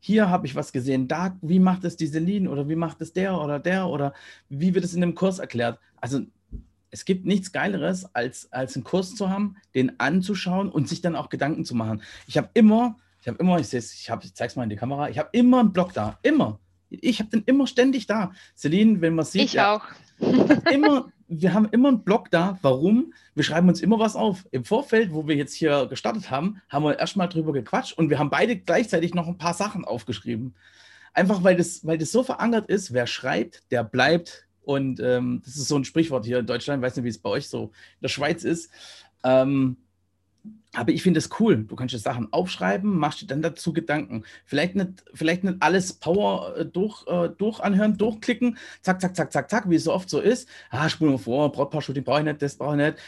[0.00, 3.14] hier habe ich was gesehen, da, wie macht es die Celine oder wie macht es
[3.14, 4.12] der oder der oder
[4.50, 5.78] wie wird es in dem Kurs erklärt?
[5.98, 6.20] Also
[6.94, 11.16] es gibt nichts Geileres, als, als einen Kurs zu haben, den anzuschauen und sich dann
[11.16, 12.02] auch Gedanken zu machen.
[12.28, 14.76] Ich habe immer, ich habe immer, ich, ich, hab, ich zeige es mal in die
[14.76, 16.60] Kamera, ich habe immer einen Blog da, immer.
[16.90, 18.30] Ich habe den immer ständig da.
[18.56, 19.42] Celine, wenn man sieht.
[19.42, 19.82] Ich ja, auch.
[20.70, 22.60] immer, wir haben immer einen Blog da.
[22.62, 23.12] Warum?
[23.34, 24.46] Wir schreiben uns immer was auf.
[24.52, 28.20] Im Vorfeld, wo wir jetzt hier gestartet haben, haben wir erstmal drüber gequatscht und wir
[28.20, 30.54] haben beide gleichzeitig noch ein paar Sachen aufgeschrieben.
[31.12, 35.56] Einfach weil das, weil das so verankert ist, wer schreibt, der bleibt, und ähm, das
[35.56, 38.02] ist so ein Sprichwort hier in Deutschland, weiß nicht, wie es bei euch so in
[38.02, 38.70] der Schweiz ist.
[39.22, 39.76] Ähm,
[40.74, 41.64] aber ich finde es cool.
[41.64, 44.24] Du kannst dir Sachen aufschreiben, machst dir dann dazu Gedanken.
[44.44, 49.32] Vielleicht nicht, vielleicht nicht alles Power äh, durch, äh, durch anhören, durchklicken, zack, zack, zack,
[49.32, 50.48] zack, zack, wie es so oft so ist.
[50.70, 52.98] Ah, spulen wir vor, Brautpaar-Shooting brauche ich nicht, das brauche ich nicht.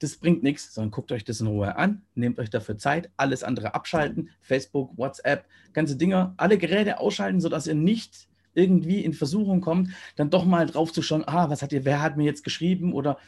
[0.00, 3.44] Das bringt nichts, sondern guckt euch das in Ruhe an, nehmt euch dafür Zeit, alles
[3.44, 9.60] andere abschalten, Facebook, WhatsApp, ganze Dinge, alle Geräte ausschalten, sodass ihr nicht irgendwie in Versuchung
[9.60, 12.44] kommt, dann doch mal drauf zu schauen, ah, was hat ihr, wer hat mir jetzt
[12.44, 12.92] geschrieben?
[12.92, 13.18] Oder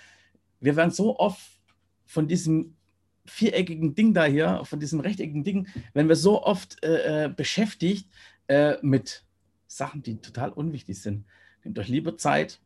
[0.61, 1.61] wir werden so oft
[2.07, 2.77] von diesem
[3.25, 8.09] viereckigen Ding da hier, von diesem rechteckigen Ding, wenn wir so oft äh, äh, beschäftigt
[8.49, 9.25] äh, mit
[9.67, 11.25] Sachen, die total unwichtig sind.
[11.65, 12.61] Nehmt euch lieber Zeit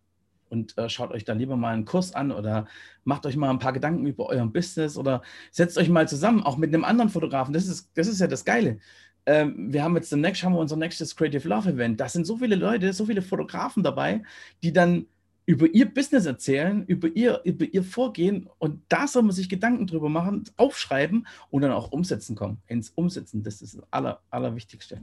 [0.48, 2.66] und äh, schaut euch dann lieber mal einen Kurs an oder
[3.04, 6.56] macht euch mal ein paar Gedanken über euer Business oder setzt euch mal zusammen, auch
[6.56, 7.52] mit einem anderen Fotografen.
[7.52, 8.78] Das ist, das ist ja das Geile
[9.28, 12.00] ähm, wir haben jetzt demnächst haben wir unser nächstes Creative Love Event.
[12.00, 14.22] Da sind so viele Leute, so viele Fotografen dabei,
[14.62, 15.06] die dann
[15.46, 19.86] über ihr Business erzählen, über ihr, über ihr Vorgehen und da soll man sich Gedanken
[19.86, 22.58] drüber machen, aufschreiben und dann auch umsetzen kommen.
[22.66, 25.00] Ins Umsetzen, das ist das Aller, Allerwichtigste.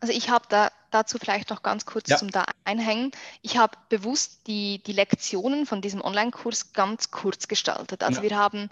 [0.00, 2.16] Also ich habe da dazu vielleicht noch ganz kurz ja.
[2.16, 3.12] zum da einhängen.
[3.42, 8.02] Ich habe bewusst die, die Lektionen von diesem Online-Kurs ganz kurz gestaltet.
[8.02, 8.30] Also ja.
[8.30, 8.68] wir haben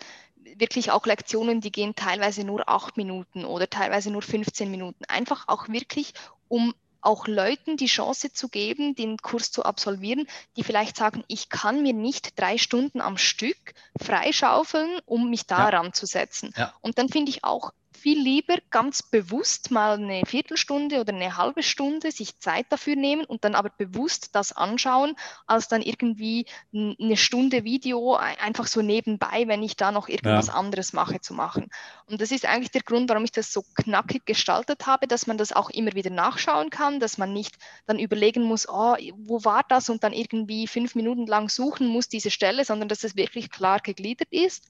[0.59, 5.05] wirklich auch Lektionen, die gehen teilweise nur acht Minuten oder teilweise nur 15 Minuten.
[5.07, 6.15] Einfach auch wirklich,
[6.49, 11.51] um auch Leuten die Chance zu geben, den Kurs zu absolvieren, die vielleicht sagen, ich
[11.51, 15.93] kann mir nicht drei Stunden am Stück freischaufeln, um mich daran ja.
[15.93, 16.55] zu setzen.
[16.57, 16.73] Ja.
[16.81, 17.73] Und dann finde ich auch
[18.05, 23.25] viel lieber ganz bewusst mal eine Viertelstunde oder eine halbe Stunde sich Zeit dafür nehmen
[23.25, 29.45] und dann aber bewusst das anschauen, als dann irgendwie eine Stunde Video einfach so nebenbei,
[29.47, 30.53] wenn ich da noch irgendwas ja.
[30.53, 31.71] anderes mache, zu machen.
[32.05, 35.39] Und das ist eigentlich der Grund, warum ich das so knackig gestaltet habe, dass man
[35.39, 39.63] das auch immer wieder nachschauen kann, dass man nicht dann überlegen muss, oh, wo war
[39.67, 43.51] das und dann irgendwie fünf Minuten lang suchen muss diese Stelle, sondern dass es wirklich
[43.51, 44.69] klar gegliedert ist.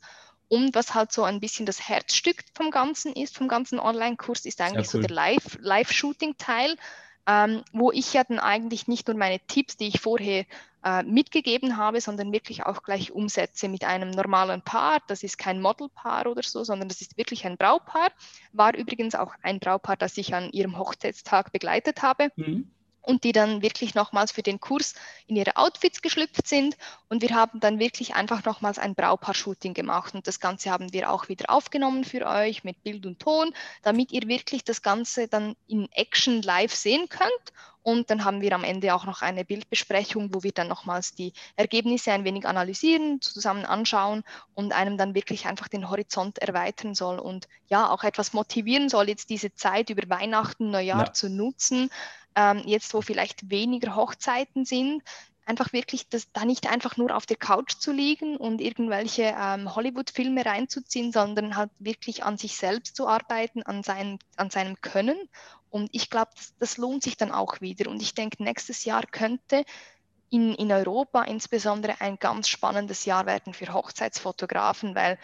[0.54, 4.60] Und was halt so ein bisschen das Herzstück vom Ganzen ist, vom ganzen Online-Kurs, ist
[4.60, 5.02] eigentlich cool.
[5.02, 6.76] so der Live-Shooting-Teil,
[7.26, 10.44] ähm, wo ich ja dann eigentlich nicht nur meine Tipps, die ich vorher
[10.84, 15.00] äh, mitgegeben habe, sondern wirklich auch gleich umsetze mit einem normalen Paar.
[15.08, 18.12] Das ist kein Modelpaar oder so, sondern das ist wirklich ein Braupaar.
[18.52, 22.28] War übrigens auch ein Braupaar, das ich an ihrem Hochzeitstag begleitet habe.
[22.36, 22.70] Mhm
[23.04, 24.94] und die dann wirklich nochmals für den Kurs
[25.26, 26.76] in ihre Outfits geschlüpft sind.
[27.08, 30.14] Und wir haben dann wirklich einfach nochmals ein Braupaar-Shooting gemacht.
[30.14, 34.12] Und das Ganze haben wir auch wieder aufgenommen für euch mit Bild und Ton, damit
[34.12, 37.52] ihr wirklich das Ganze dann in Action live sehen könnt.
[37.82, 41.34] Und dann haben wir am Ende auch noch eine Bildbesprechung, wo wir dann nochmals die
[41.54, 47.18] Ergebnisse ein wenig analysieren, zusammen anschauen und einem dann wirklich einfach den Horizont erweitern soll
[47.18, 51.12] und ja, auch etwas motivieren soll, jetzt diese Zeit über Weihnachten, Neujahr ja.
[51.12, 51.90] zu nutzen
[52.36, 55.02] ähm, jetzt wo vielleicht weniger Hochzeiten sind,
[55.46, 59.74] einfach wirklich das, da nicht einfach nur auf der Couch zu liegen und irgendwelche ähm,
[59.74, 65.16] Hollywood-Filme reinzuziehen, sondern halt wirklich an sich selbst zu arbeiten, an, sein, an seinem Können.
[65.70, 67.90] Und ich glaube, das, das lohnt sich dann auch wieder.
[67.90, 69.64] Und ich denke, nächstes Jahr könnte
[70.30, 75.18] in, in Europa insbesondere ein ganz spannendes Jahr werden für Hochzeitsfotografen, weil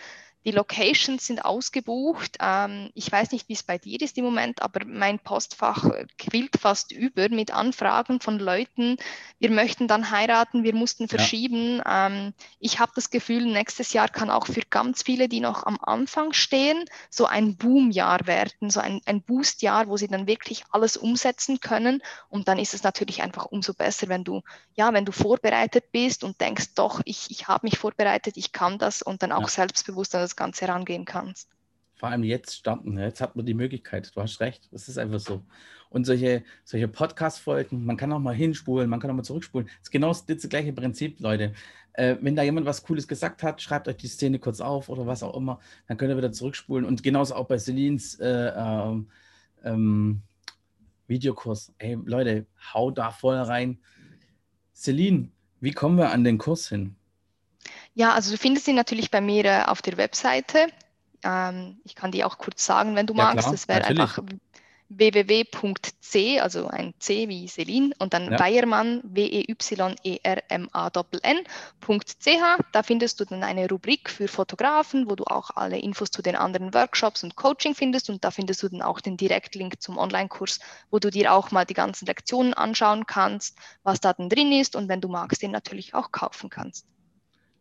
[0.45, 2.39] die Locations sind ausgebucht.
[2.41, 6.59] Ähm, ich weiß nicht, wie es bei dir ist im Moment, aber mein Postfach quillt
[6.59, 8.97] fast über mit Anfragen von Leuten.
[9.39, 11.79] Wir möchten dann heiraten, wir mussten verschieben.
[11.79, 12.07] Ja.
[12.07, 15.79] Ähm, ich habe das Gefühl, nächstes Jahr kann auch für ganz viele, die noch am
[15.83, 20.97] Anfang stehen, so ein Boomjahr werden, so ein, ein Boostjahr, wo sie dann wirklich alles
[20.97, 22.03] umsetzen können.
[22.31, 24.41] Und dann ist es natürlich einfach umso besser, wenn du,
[24.75, 28.79] ja, wenn du vorbereitet bist und denkst, doch, ich, ich habe mich vorbereitet, ich kann
[28.79, 29.49] das und dann auch ja.
[29.49, 31.49] selbstbewusst an das Ganze herangehen kannst.
[31.95, 32.95] Vor allem jetzt starten.
[32.95, 33.05] Ne?
[33.05, 34.11] Jetzt hat man die Möglichkeit.
[34.15, 34.69] Du hast recht.
[34.73, 35.43] Das ist einfach so.
[35.91, 39.67] Und solche, solche Podcast-Folgen, man kann auch mal hinspulen, man kann auch mal zurückspulen.
[39.67, 41.53] Das ist genau das, das gleiche Prinzip, Leute.
[41.95, 45.07] Äh, wenn da jemand was Cooles gesagt hat, schreibt euch die Szene kurz auf oder
[45.07, 46.87] was auch immer, dann könnt ihr wieder zurückspulen.
[46.87, 49.11] Und genauso auch bei Celines äh, ähm,
[49.65, 50.23] ähm,
[51.09, 51.75] Videokurs.
[51.79, 53.79] Ey, Leute, hau da voll rein.
[54.73, 55.29] Celine,
[55.61, 56.97] wie kommen wir an den Kurs hin?
[58.01, 60.69] Ja, also du findest sie natürlich bei mir äh, auf der Webseite.
[61.23, 63.41] Ähm, ich kann die auch kurz sagen, wenn du ja, magst.
[63.41, 64.21] Klar, das wäre einfach
[64.89, 68.41] www.c, also ein C wie Selin und dann ja.
[68.41, 69.85] Weiermann, W-E-Y-E-R-M-A-N.ch.
[72.73, 76.37] Da findest du dann eine Rubrik für Fotografen, wo du auch alle Infos zu den
[76.37, 80.59] anderen Workshops und Coaching findest und da findest du dann auch den Direktlink zum Online-Kurs,
[80.91, 84.89] wo du dir auch mal die ganzen Lektionen anschauen kannst, was da drin ist und
[84.89, 86.87] wenn du magst, den natürlich auch kaufen kannst.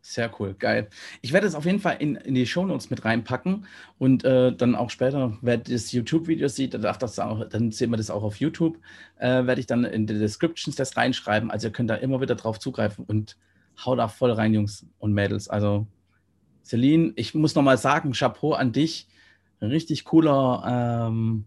[0.02, 0.88] Sehr cool, geil.
[1.20, 3.66] Ich werde es auf jeden Fall in, in die Shownotes mit reinpacken
[3.98, 7.98] und äh, dann auch später, wer das YouTube-Video sieht, dann, das auch, dann sehen wir
[7.98, 8.78] das auch auf YouTube,
[9.18, 11.50] äh, werde ich dann in die Descriptions das reinschreiben.
[11.50, 13.36] Also ihr könnt da immer wieder drauf zugreifen und
[13.84, 15.48] hau da voll rein, Jungs und Mädels.
[15.48, 15.86] Also
[16.64, 19.06] Celine, ich muss nochmal sagen, Chapeau an dich.
[19.60, 21.44] Richtig cooler ähm,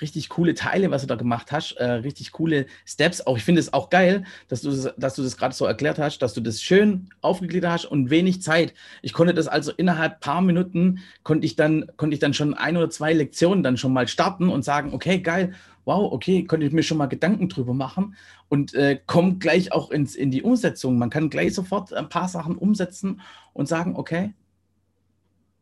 [0.00, 3.26] richtig coole Teile, was du da gemacht hast, äh, richtig coole Steps.
[3.26, 5.98] Auch ich finde es auch geil, dass du das, dass du das gerade so erklärt
[5.98, 8.74] hast, dass du das schön aufgegliedert hast und wenig Zeit.
[9.02, 12.76] Ich konnte das also innerhalb paar Minuten konnte ich dann konnte ich dann schon ein
[12.76, 16.72] oder zwei Lektionen dann schon mal starten und sagen, okay, geil, wow, okay, konnte ich
[16.72, 18.16] mir schon mal Gedanken drüber machen
[18.48, 20.98] und äh, kommt gleich auch ins, in die Umsetzung.
[20.98, 23.20] Man kann gleich sofort ein paar Sachen umsetzen
[23.52, 24.34] und sagen, okay,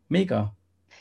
[0.09, 0.55] mega.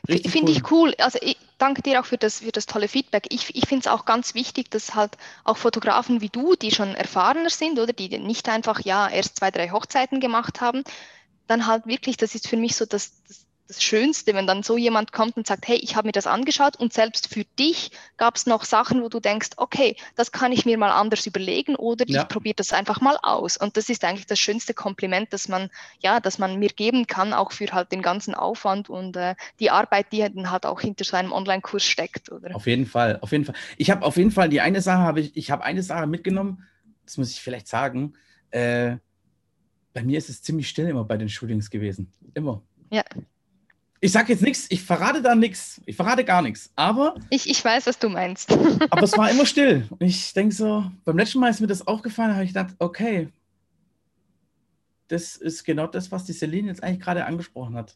[0.06, 0.50] Finde cool.
[0.50, 0.94] ich cool.
[1.00, 3.28] Also ich danke dir auch für das, für das tolle Feedback.
[3.30, 6.96] Ich, ich finde es auch ganz wichtig, dass halt auch Fotografen wie du, die schon
[6.96, 10.84] erfahrener sind oder die nicht einfach ja erst zwei, drei Hochzeiten gemacht haben,
[11.48, 14.78] dann halt wirklich, das ist für mich so das, das das Schönste, wenn dann so
[14.78, 18.36] jemand kommt und sagt, hey, ich habe mir das angeschaut und selbst für dich gab
[18.36, 22.06] es noch Sachen, wo du denkst, okay, das kann ich mir mal anders überlegen oder
[22.08, 22.22] ja.
[22.22, 23.58] ich probiere das einfach mal aus.
[23.58, 27.34] Und das ist eigentlich das schönste Kompliment, das man, ja, das man mir geben kann,
[27.34, 31.04] auch für halt den ganzen Aufwand und äh, die Arbeit, die dann halt auch hinter
[31.04, 32.32] so einem Online-Kurs steckt.
[32.32, 32.56] Oder?
[32.56, 33.56] Auf jeden Fall, auf jeden Fall.
[33.78, 36.64] Ich habe auf jeden Fall die eine Sache, habe ich, ich habe eine Sache mitgenommen,
[37.06, 38.14] das muss ich vielleicht sagen.
[38.52, 38.98] Äh,
[39.94, 42.14] bei mir ist es ziemlich still immer bei den Shootings gewesen.
[42.34, 42.62] Immer.
[42.92, 43.04] Ja.
[44.00, 47.16] Ich sage jetzt nichts, ich verrate da nichts, ich verrate gar nichts, aber.
[47.30, 48.52] Ich, ich weiß, was du meinst.
[48.90, 49.88] aber es war immer still.
[50.00, 53.30] Ich denke so, beim letzten Mal ist mir das aufgefallen, habe ich gedacht, okay,
[55.08, 57.96] das ist genau das, was die Celine jetzt eigentlich gerade angesprochen hat.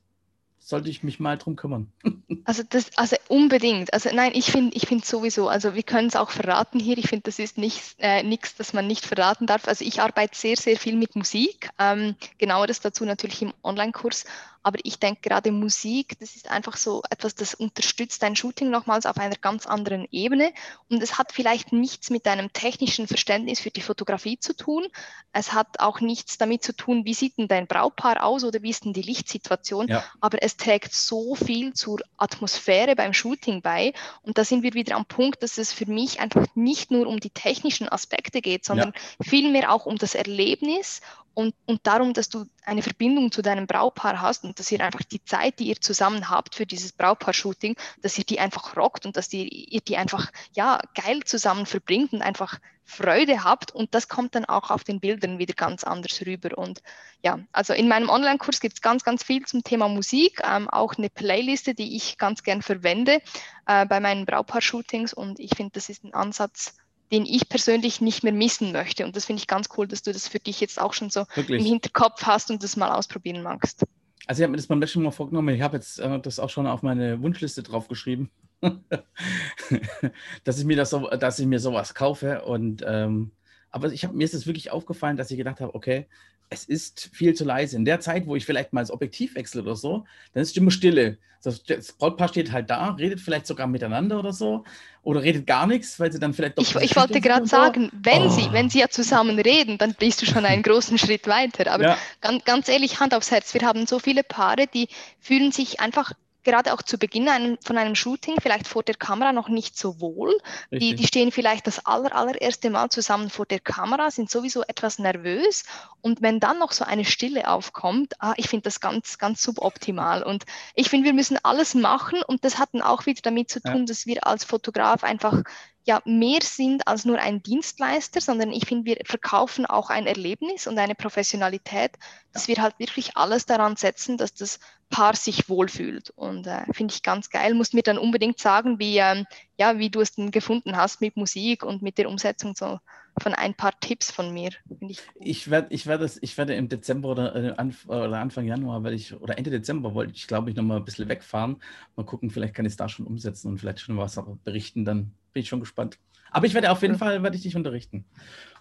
[0.58, 1.92] sollte ich mich mal drum kümmern.
[2.44, 3.94] Also das, also unbedingt.
[3.94, 6.98] Also nein, ich finde, ich finde sowieso, also wir können es auch verraten hier.
[6.98, 9.68] Ich finde, das ist nichts, äh, nichts, das man nicht verraten darf.
[9.68, 11.70] Also ich arbeite sehr, sehr viel mit Musik.
[11.78, 14.26] Ähm, genaueres dazu natürlich im Online-Kurs.
[14.64, 19.06] Aber ich denke gerade Musik, das ist einfach so etwas, das unterstützt dein Shooting nochmals
[19.06, 20.54] auf einer ganz anderen Ebene.
[20.90, 24.88] Und es hat vielleicht nichts mit deinem technischen Verständnis für die Fotografie zu tun.
[25.34, 28.70] Es hat auch nichts damit zu tun, wie sieht denn dein Braupaar aus oder wie
[28.70, 29.88] ist denn die Lichtsituation.
[29.88, 30.04] Ja.
[30.20, 33.94] Aber es trägt so viel zur Atmosphäre beim Shooting bei.
[34.22, 37.20] Und da sind wir wieder am Punkt, dass es für mich einfach nicht nur um
[37.20, 39.26] die technischen Aspekte geht, sondern ja.
[39.26, 41.02] vielmehr auch um das Erlebnis
[41.34, 45.04] und, und darum, dass du eine Verbindung zu deinem Braupaar hast und dass ihr einfach
[45.04, 49.16] die Zeit, die ihr zusammen habt für dieses Braupaar-Shooting, dass ihr die einfach rockt und
[49.18, 54.10] dass ihr, ihr die einfach ja geil zusammen verbringt und einfach Freude habt und das
[54.10, 56.58] kommt dann auch auf den Bildern wieder ganz anders rüber.
[56.58, 56.84] Und
[57.24, 60.96] ja, also in meinem Online-Kurs gibt es ganz, ganz viel zum Thema Musik, ähm, auch
[60.98, 63.22] eine Playliste, die ich ganz gern verwende
[63.66, 66.76] äh, bei meinen Braupaar-Shootings und ich finde, das ist ein Ansatz,
[67.12, 69.06] den ich persönlich nicht mehr missen möchte.
[69.06, 71.26] Und das finde ich ganz cool, dass du das für dich jetzt auch schon so
[71.36, 71.60] Wirklich?
[71.60, 73.84] im Hinterkopf hast und das mal ausprobieren magst.
[74.28, 76.50] Also ich habe mir das beim letzten Mal vorgenommen, ich habe jetzt äh, das auch
[76.50, 78.30] schon auf meine Wunschliste draufgeschrieben,
[80.44, 82.44] dass ich mir das so, dass ich mir sowas kaufe.
[82.44, 83.32] Und ähm,
[83.72, 86.06] aber ich hab, mir ist es wirklich aufgefallen, dass ich gedacht habe, okay,
[86.50, 87.78] es ist viel zu leise.
[87.78, 90.72] In der Zeit, wo ich vielleicht mal das Objektiv wechsle oder so, dann ist immer
[90.72, 91.18] Stille.
[91.44, 94.64] Das, das Brautpaar steht halt da, redet vielleicht sogar miteinander oder so
[95.02, 96.64] oder redet gar nichts, weil sie dann vielleicht doch.
[96.64, 97.56] Ich, ich wollte gerade so.
[97.56, 98.30] sagen, wenn oh.
[98.30, 101.72] sie, wenn sie ja zusammen reden, dann bist du schon einen großen Schritt weiter.
[101.72, 101.98] Aber ja.
[102.20, 104.88] ganz, ganz ehrlich, Hand aufs Herz, wir haben so viele Paare, die
[105.20, 106.12] fühlen sich einfach
[106.44, 110.00] gerade auch zu Beginn einem, von einem Shooting vielleicht vor der Kamera noch nicht so
[110.00, 110.36] wohl.
[110.72, 115.00] Die, die stehen vielleicht das aller, allererste Mal zusammen vor der Kamera, sind sowieso etwas
[115.00, 115.64] nervös.
[116.02, 120.24] Und wenn dann noch so eine Stille aufkommt, ah, ich finde das ganz, ganz suboptimal.
[120.24, 122.22] Und ich finde, wir müssen alles machen.
[122.24, 123.86] Und das hat dann auch wieder damit zu tun, ja.
[123.86, 125.44] dass wir als Fotograf einfach
[125.84, 130.68] ja mehr sind als nur ein Dienstleister, sondern ich finde, wir verkaufen auch ein Erlebnis
[130.68, 131.92] und eine Professionalität,
[132.34, 134.60] dass wir halt wirklich alles daran setzen, dass das
[134.92, 136.12] Paar sich wohlfühlt.
[136.12, 137.56] Und äh, finde ich ganz geil.
[137.56, 139.26] Musst mir dann unbedingt sagen, wie, ähm,
[139.58, 142.80] ja, wie du es denn gefunden hast mit Musik und mit der Umsetzung so
[143.20, 144.52] von ein paar Tipps von mir.
[144.80, 148.84] Ich, ich, werd, ich, werde, ich werde im Dezember oder, äh, Anf oder Anfang Januar,
[148.84, 151.58] weil ich, oder Ende Dezember wollte ich, glaube ich, noch mal ein bisschen wegfahren.
[151.96, 154.86] Mal gucken, vielleicht kann ich es da schon umsetzen und vielleicht schon was berichten.
[154.86, 155.98] Dann bin ich schon gespannt.
[156.32, 158.06] Aber ich werde auf jeden Fall, werde ich dich unterrichten.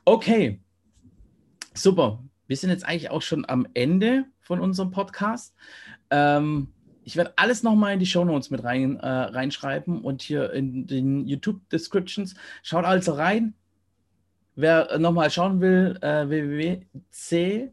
[0.04, 0.60] Okay,
[1.74, 2.22] super.
[2.48, 5.54] Wir sind jetzt eigentlich auch schon am Ende von unserem Podcast.
[6.10, 6.72] Ähm,
[7.04, 10.88] ich werde alles nochmal in die Show Notes mit rein, äh, reinschreiben und hier in
[10.88, 12.34] den YouTube-Descriptions.
[12.64, 13.54] Schaut also rein.
[14.56, 17.70] Wer nochmal schauen will, äh, www.c,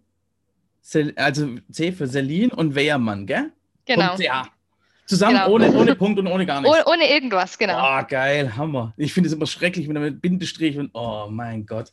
[1.16, 3.52] also C für Selin und Wehrmann, gell?
[3.86, 4.16] Genau.
[4.16, 4.30] .ch.
[5.08, 5.50] Zusammen, genau.
[5.50, 6.78] ohne, ohne Punkt und ohne gar nichts.
[6.78, 7.80] Ohne, ohne irgendwas, genau.
[7.82, 8.94] Oh, geil, Hammer.
[8.98, 11.92] Ich finde es immer schrecklich mit Bindestrich und oh mein Gott.